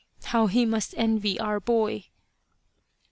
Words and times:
How 0.23 0.47
he 0.47 0.65
must 0.65 0.95
envy 0.97 1.39
our 1.39 1.59
boy 1.59 2.05